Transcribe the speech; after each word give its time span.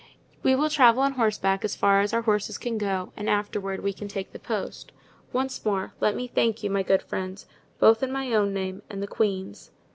We 0.41 0.55
will 0.55 0.71
travel 0.71 1.03
on 1.03 1.11
horseback 1.13 1.63
as 1.63 1.75
far 1.75 2.01
as 2.01 2.11
our 2.11 2.23
horses 2.23 2.57
can 2.57 2.79
go 2.79 3.13
and 3.15 3.29
afterward 3.29 3.83
we 3.83 3.93
can 3.93 4.07
take 4.07 4.31
the 4.31 4.39
post. 4.39 4.91
Once 5.31 5.63
more, 5.63 5.93
let 5.99 6.15
me 6.15 6.27
thank 6.27 6.63
you, 6.63 6.71
my 6.71 6.81
good 6.81 7.03
friends, 7.03 7.45
both 7.79 8.01
in 8.01 8.11
my 8.11 8.33
own 8.33 8.51
name 8.51 8.81
and 8.89 9.03
the 9.03 9.07
queen's." 9.07 9.69